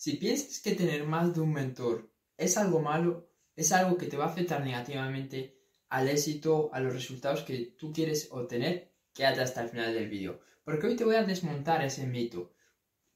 [0.00, 4.16] Si piensas que tener más de un mentor es algo malo, es algo que te
[4.16, 5.58] va a afectar negativamente
[5.90, 10.40] al éxito, a los resultados que tú quieres obtener, quédate hasta el final del vídeo.
[10.64, 12.54] Porque hoy te voy a desmontar ese mito.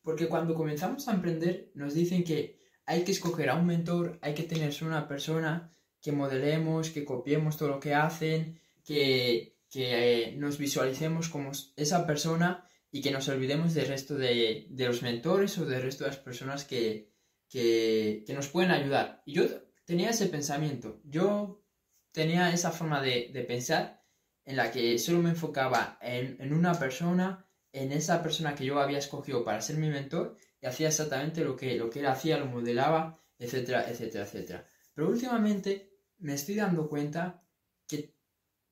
[0.02, 4.34] Porque cuando comenzamos a emprender nos dicen que hay que escoger a un mentor, hay
[4.34, 10.58] que tener una persona que modelemos, que copiemos todo lo que hacen, que, eh, nos
[10.58, 15.82] visualicemos como esa persona y que nos olvidemos del resto de, los mentores o del
[15.82, 17.12] resto de las personas que,
[17.48, 19.20] que, nos pueden ayudar.
[19.26, 19.46] Y yo
[19.84, 21.66] tenía ese pensamiento, yo
[22.12, 24.00] tenía esa forma de, pensar
[24.44, 28.78] en la que solo me enfocaba en, en, una persona, en esa persona que yo
[28.78, 32.38] había escogido para ser mi mentor y hacía exactamente lo que, lo que él hacía,
[32.38, 34.68] lo modelaba, etcétera, etcétera, etcétera.
[34.94, 37.44] Pero últimamente me estoy dando cuenta
[37.88, 38.14] que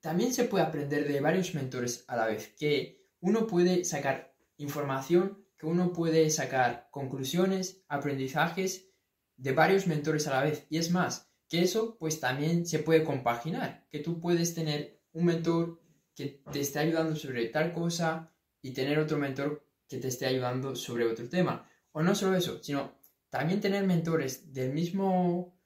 [0.00, 5.42] también se puede aprender de varios mentores a la vez, que uno puede sacar información,
[5.56, 8.90] que uno puede sacar conclusiones, aprendizajes
[9.36, 10.66] de varios mentores a la vez.
[10.68, 15.24] Y es más, que eso pues también se puede compaginar, que tú puedes tener un
[15.24, 15.80] mentor
[16.14, 20.76] que te esté ayudando sobre tal cosa y tener otro mentor que te esté ayudando
[20.76, 21.66] sobre otro tema.
[21.92, 22.98] O no solo eso, sino
[23.30, 25.58] también tener mentores del mismo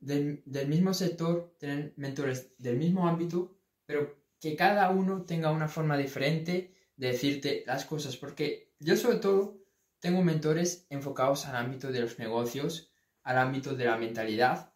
[0.00, 5.96] del, mismo sector, tener mentores del mismo ámbito, pero que cada uno tenga una forma
[5.96, 9.58] diferente de decirte las cosas, porque yo sobre todo
[9.98, 14.72] tengo mentores enfocados al ámbito de los negocios, al ámbito de la mentalidad,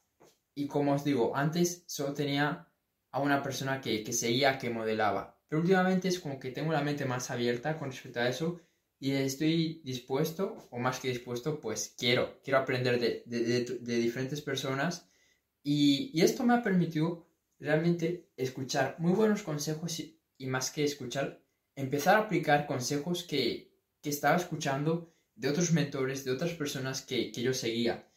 [0.54, 2.68] y como os digo, antes solo tenía
[3.10, 6.82] a una persona que, que seguía, que modelaba, pero últimamente es como que tengo la
[6.82, 8.60] mente más abierta con respecto a eso
[8.98, 14.40] y estoy dispuesto, o más que dispuesto, pues quiero, quiero aprender de, de, de diferentes
[14.40, 15.10] personas.
[15.62, 17.26] Y, esto me ha permitido
[17.58, 21.43] realmente escuchar muy buenos consejos y, más que escuchar,
[21.76, 23.72] empezar a aplicar consejos que,
[24.02, 28.10] estaba escuchando de otros mentores, de otras personas que, yo seguía.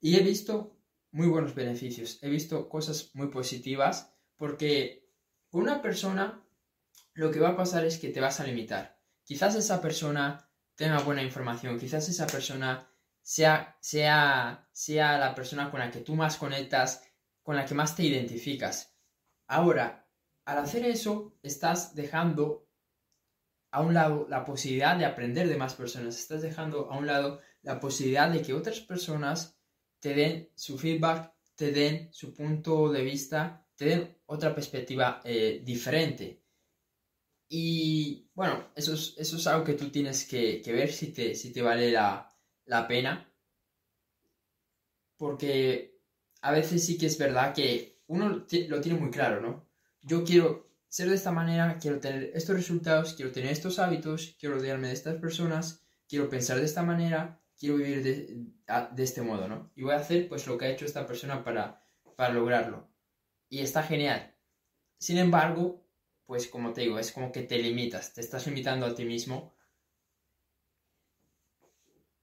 [0.00, 0.76] Y he visto
[1.12, 5.08] muy buenos beneficios, he visto cosas muy positivas porque
[5.52, 6.44] una persona
[7.14, 9.00] lo que va a pasar es que te vas a limitar.
[9.22, 12.90] Quizás esa persona tenga buena información, quizás esa persona
[13.22, 17.04] sea, sea, sea la persona con la que tú más conectas,
[17.42, 18.94] con la que más te identificas.
[19.46, 20.08] Ahora,
[20.44, 22.67] al hacer eso, estás dejando
[23.70, 27.40] a un lado la posibilidad de aprender de más personas, estás dejando a un lado
[27.62, 29.58] la posibilidad de que otras personas
[30.00, 35.62] te den su feedback, te den su punto de vista, te den otra perspectiva eh,
[35.64, 36.42] diferente.
[37.48, 41.52] Y bueno, eso es, eso es algo que tú tienes que, ver si te, si
[41.52, 42.28] te vale la,
[42.66, 43.32] la pena.
[45.16, 45.98] Porque
[46.42, 48.28] a veces sí que es verdad que uno
[48.68, 49.68] lo tiene muy claro, ¿no?
[50.02, 54.56] Yo quiero ser de esta manera, quiero tener estos resultados, quiero tener estos hábitos, quiero
[54.56, 59.70] rodearme de estas personas, quiero pensar de esta manera, quiero vivir de, este modo, ¿no?
[59.74, 61.84] Y voy a hacer pues lo que ha hecho esta persona para,
[62.16, 62.88] para lograrlo.
[63.48, 64.34] Y está genial.
[64.98, 65.84] Sin embargo,
[66.26, 69.54] pues como te digo, es como que te limitas, te estás limitando a ti mismo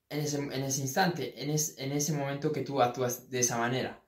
[0.09, 4.03] en ese, instante, en, en ese momento que tú actúas de esa manera.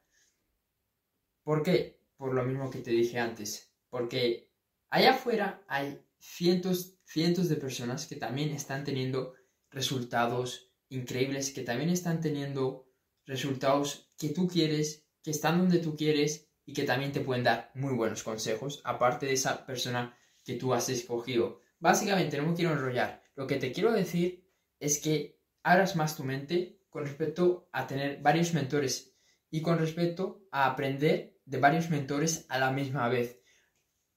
[1.43, 1.99] ¿Por qué?
[2.17, 3.73] Por lo mismo que te dije antes.
[3.89, 4.46] Porque
[4.89, 9.33] allá afuera hay cientos, cientos de personas que también están teniendo
[9.69, 12.87] resultados increíbles, que también están teniendo
[13.25, 17.71] resultados que tú quieres, que están donde tú quieres y que también te pueden dar
[17.75, 21.61] muy buenos consejos, aparte de esa persona que tú has escogido.
[21.79, 23.23] Básicamente, no me quiero enrollar.
[23.35, 24.49] Lo que te quiero decir
[24.79, 29.13] es que abras más tu mente con respecto a tener varios mentores
[29.49, 33.39] y con respecto a aprender de varios mentores a la misma vez.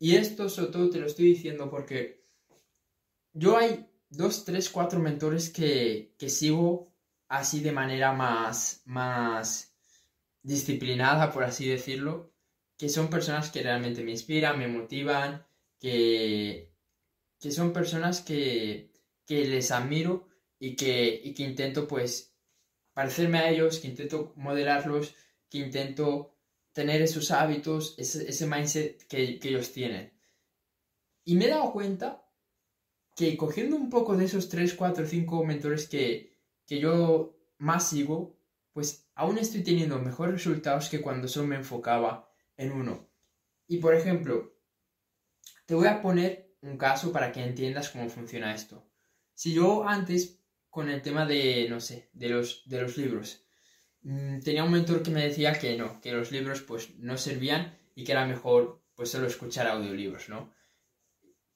[0.00, 2.24] Y esto sobre todo te lo estoy diciendo porque
[3.34, 6.92] yo hay dos, tres, cuatro mentores que, que sigo
[7.28, 9.76] así de manera más, más
[10.42, 12.32] disciplinada, por así decirlo,
[12.78, 15.46] que son personas que realmente me inspiran, me motivan,
[15.78, 16.72] que,
[17.38, 18.90] que son personas que,
[19.26, 20.26] que les admiro
[20.58, 22.34] y que, y que intento pues
[22.94, 25.14] parecerme a ellos, que intento modelarlos,
[25.50, 26.34] que intento
[26.80, 30.10] tener esos hábitos, ese, mindset que, que, ellos tienen.
[31.26, 32.26] Y me he dado cuenta
[33.14, 38.34] que cogiendo un poco de esos 3, 4, 5 mentores que, que yo más sigo,
[38.72, 43.06] pues aún estoy teniendo mejores resultados que cuando solo me enfocaba en uno.
[43.66, 44.54] Y por ejemplo,
[45.66, 48.86] te voy a poner un caso para que entiendas cómo funciona esto.
[49.34, 50.40] Si yo antes
[50.70, 53.44] con el tema de, no sé, de los, de los libros.
[54.02, 57.76] Mm, tenía un mentor que me decía que no, que los libros pues no servían
[57.94, 60.52] y que era mejor pues solo escuchar audiolibros, ¿no?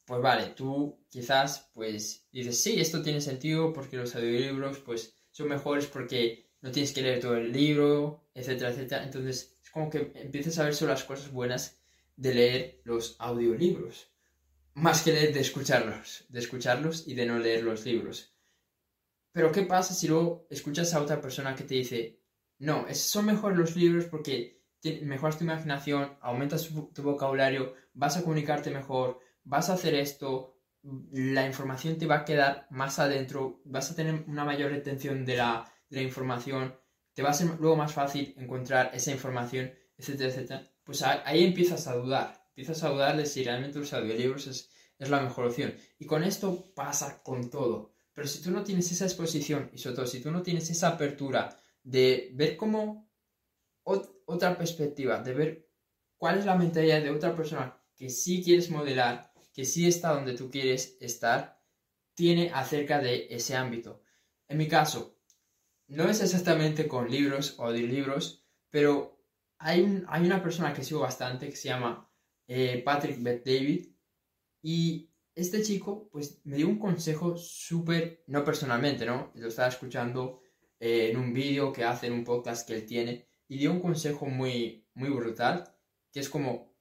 [0.05, 5.49] Pues vale, tú quizás pues dices, sí, esto tiene sentido porque los audiolibros pues son
[5.49, 9.05] mejores porque no tienes que leer todo el libro, etcétera, etcétera.
[9.05, 11.79] Entonces es como que empiezas a ver solo las cosas buenas
[12.17, 14.09] de leer los audiolibros,
[14.75, 18.33] más que leer de escucharlos, de escucharlos y de no leer los libros.
[19.33, 22.21] Pero ¿qué pasa si luego escuchas a otra persona que te dice,
[22.59, 24.65] no, son mejores los libros porque
[25.03, 30.59] mejoras tu imaginación, aumentas tu, vocabulario, vas a comunicarte mejor, vas a hacer esto,
[31.13, 35.37] la información te va a quedar más adentro, vas a tener una mayor retención de
[35.37, 36.77] la, información,
[37.15, 40.71] te va a ser luego más fácil encontrar esa información, etcétera, etcétera.
[40.83, 45.09] Pues ahí empiezas a dudar, empiezas a dudar de si realmente los audiolibros es, es
[45.09, 45.75] la mejor opción.
[45.99, 47.95] Y con esto pasa con todo.
[48.13, 50.89] Pero si tú no tienes esa exposición y sobre todo si tú no tienes esa
[50.89, 53.09] apertura de ver cómo
[53.85, 55.69] otra perspectiva, de ver
[56.17, 60.35] cuál es la mentalidad de otra persona que sí quieres modelar, que sí está donde
[60.35, 61.63] tú quieres estar,
[62.15, 64.03] tiene acerca de ese ámbito.
[64.49, 65.21] En mi caso,
[65.87, 69.23] no es exactamente con libros o de libros, pero
[69.59, 72.11] hay, hay una persona que sigo bastante que se llama
[72.47, 73.89] eh, Patrick Beth David
[74.63, 79.33] y este chico pues me dio un consejo súper, no personalmente, ¿no?
[79.35, 80.41] Lo estaba escuchando
[80.81, 83.81] eh, en un vídeo que hace, en un podcast que él tiene y dio un
[83.81, 85.65] consejo muy, muy brutal,
[86.13, 86.75] que es como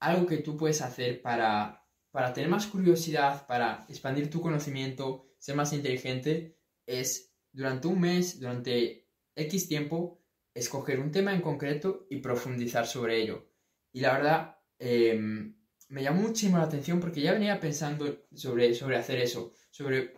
[0.00, 5.54] algo que tú puedes hacer para, para tener más curiosidad, para expandir tu conocimiento, ser
[5.54, 10.20] más inteligente, es durante un mes, durante X tiempo,
[10.54, 13.48] escoger un tema en concreto y profundizar sobre ello.
[13.92, 15.56] Y la verdad, em,
[15.88, 20.14] me llamó muchísimo la atención porque ya venía pensando sobre, sobre hacer eso, sobre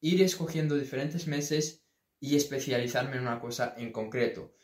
[0.00, 1.84] ir escogiendo diferentes meses
[2.20, 4.54] y especializarme en una cosa en concreto.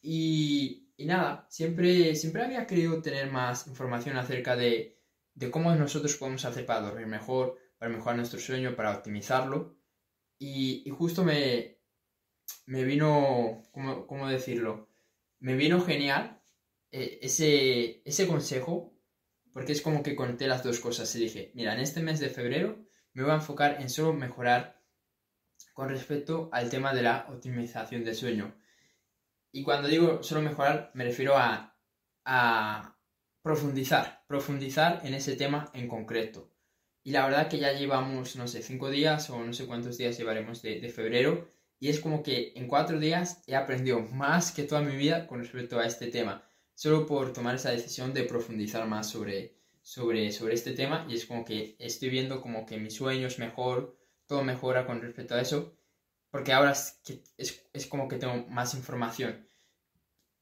[0.00, 4.98] Y, nada, siempre, siempre había querido tener más información acerca de,
[5.50, 9.76] cómo nosotros podemos hacer para dormir mejor, para mejorar nuestro sueño, para optimizarlo.
[10.38, 11.78] Y, justo me,
[12.66, 14.88] me vino, ¿cómo, decirlo?
[15.40, 16.40] Me vino genial
[16.90, 18.92] eh, ese, ese consejo,
[19.52, 22.30] porque es como que conté las dos cosas y dije, mira, en este mes de
[22.30, 22.78] febrero
[23.12, 24.81] me voy a enfocar en solo mejorar
[25.72, 28.54] con respecto al tema de la optimización del sueño.
[29.52, 31.68] Y cuando digo solo mejorar, me refiero a,
[33.42, 36.50] profundizar, profundizar en ese tema en concreto.
[37.02, 40.16] Y la verdad que ya llevamos, no sé, cinco días o no sé cuántos días
[40.16, 41.50] llevaremos de, febrero.
[41.80, 45.40] Y es como que en cuatro días he aprendido más que toda mi vida con
[45.40, 46.44] respecto a este tema.
[46.74, 51.04] Solo por tomar esa decisión de profundizar más sobre, sobre, sobre este tema.
[51.08, 53.98] Y es como que estoy viendo como que mi sueño es mejor,
[54.32, 55.76] todo mejora con respecto a eso
[56.30, 56.98] porque ahora es,
[57.36, 59.46] es, como que tengo más información.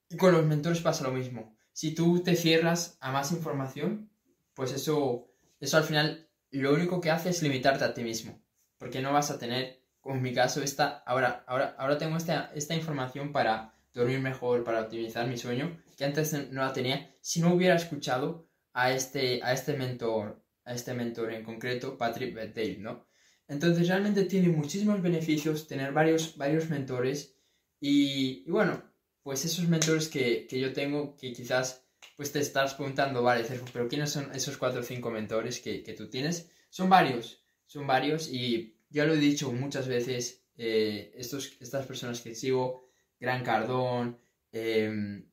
[0.09, 1.57] Y con los mentores pasa lo mismo.
[1.73, 4.09] Si tú te cierras a más información,
[4.55, 8.41] pues eso, eso al final lo único que hace es limitarte a ti mismo.
[8.79, 12.53] Porque no vas a tener, como en mi caso, esta, ahora, ahora, ahora tengo esta,
[12.55, 17.41] esta información para dormir mejor, para optimizar mi sueño, que antes no la tenía si
[17.41, 22.79] no hubiera escuchado a este, a este mentor, a este mentor en concreto, Patrick Dale,
[22.79, 23.10] ¿no?
[23.50, 27.35] Entonces realmente tiene muchísimos beneficios tener varios, varios mentores
[27.81, 28.81] y, bueno,
[29.25, 31.85] pues esos mentores que, yo tengo que quizás
[32.17, 36.08] pues te estás preguntando, vale, pero ¿quiénes son esos cuatro o cinco mentores que, tú
[36.08, 36.49] tienes?
[36.69, 42.20] Son varios, son varios y ya lo he dicho muchas veces, eh, estos, estas personas
[42.20, 42.88] que sigo,
[43.19, 44.17] Gran Cardón,
[44.53, 45.29] em,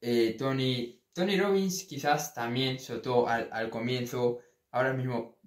[0.00, 4.40] eh, Tony, Tony Robbins quizás también, sobre todo al, al comienzo,
[4.72, 5.38] ahora mismo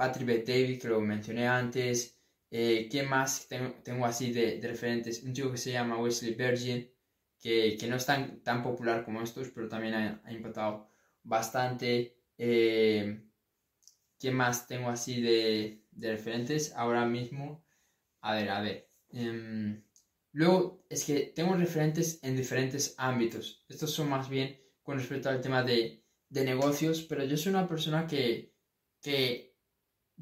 [0.00, 2.16] Patrick Bet David, que lo mencioné antes.
[2.50, 3.46] Eh, ¿Quién más
[3.84, 5.22] tengo, así de, referentes?
[5.24, 6.90] Un chico que se llama Wesley Virgin,
[7.38, 10.88] que, no es tan, tan popular como estos, pero también ha, impactado
[11.22, 12.16] bastante.
[12.38, 13.22] Eh,
[14.18, 17.62] ¿Quién más tengo así de, referentes ahora mismo?
[18.22, 18.88] A ver, a ver.
[19.10, 19.84] Em,
[20.32, 23.66] luego, es que tengo referentes en diferentes ámbitos.
[23.68, 28.06] Estos son más bien con respecto al tema de, negocios, pero yo soy una persona
[28.06, 28.54] que,
[29.02, 29.49] que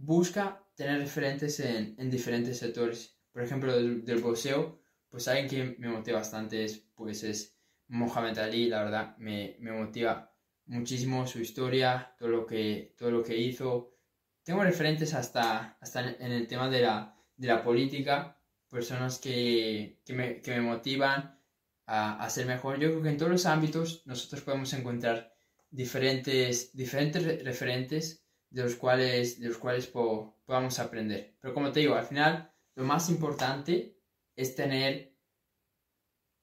[0.01, 3.19] busca tener referentes en, diferentes sectores.
[3.33, 8.69] Por ejemplo, del, boxeo, pues alguien que me motiva bastante es, pues es Mohamed Ali,
[8.69, 10.33] la verdad, me, motiva
[10.67, 13.97] muchísimo su historia, todo lo que, todo lo que hizo.
[14.45, 20.61] Tengo referentes hasta, hasta en el tema de la, de la política, personas que, me,
[20.61, 21.41] motivan
[21.87, 22.79] a, a, ser mejor.
[22.79, 25.35] Yo creo que en todos los ámbitos nosotros podemos encontrar
[25.71, 31.35] diferentes, diferentes referentes de los cuales, de los cuales podamos aprender.
[31.41, 33.97] Pero como te digo, al final lo más importante
[34.37, 35.15] es tener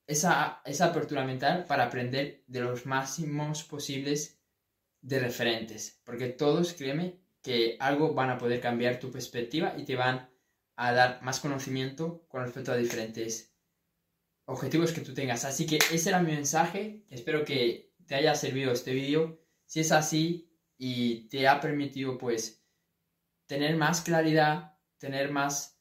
[0.07, 4.39] esa, esa apertura mental para aprender de los máximos posibles
[5.01, 6.01] de referentes.
[6.03, 10.29] Porque todos, créeme, que algo van a poder cambiar tu perspectiva y te van
[10.75, 13.55] a dar más conocimiento con respecto a diferentes
[14.45, 15.45] objetivos que tú tengas.
[15.45, 17.05] Así que ese era mi mensaje.
[17.09, 19.39] Espero que te haya servido este vídeo.
[19.65, 20.44] Si es así
[20.77, 22.63] y te ha permitido pues
[23.47, 25.75] tener más claridad, tener más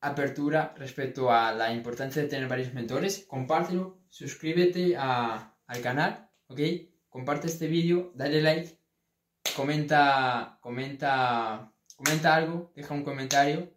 [0.00, 6.60] apertura respecto a la importancia de tener varios mentores, compártelo, suscríbete al canal, ¿ok?
[7.08, 8.78] Comparte este vídeo, dale like,
[9.56, 13.74] comenta, comenta, comenta algo, deja un comentario,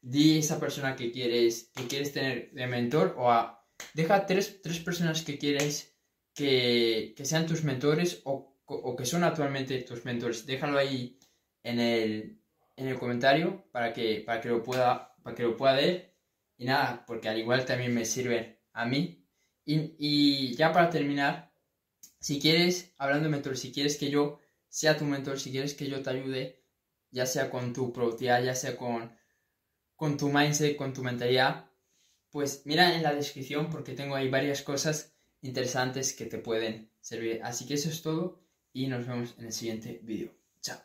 [0.00, 3.64] di a esa persona que quieres, que quieres tener de mentor o a,
[3.94, 5.96] deja tres, tres personas que quieres
[6.34, 10.46] que, que sean tus mentores o, o que son actualmente tus mentores.
[10.46, 11.18] Déjalo ahí
[11.62, 12.40] en el,
[12.76, 16.14] en el comentario para que, para que lo pueda, para que lo pueda ver.
[16.56, 19.26] Y nada, porque al igual también me sirve a mí.
[19.64, 21.52] Y, y ya para terminar,
[22.20, 25.88] si quieres, hablando de mentor, si quieres que yo sea tu mentor, si quieres que
[25.88, 26.64] yo te ayude,
[27.10, 29.16] ya sea con tu productividad, ya sea con,
[29.96, 31.70] con tu mindset, con tu mentalidad,
[32.30, 37.40] pues mira en la descripción porque tengo ahí varias cosas interesantes que te pueden servir.
[37.44, 38.43] Así que eso es todo
[38.74, 40.30] y nos vemos en el siguiente vídeo.
[40.60, 40.78] Chao.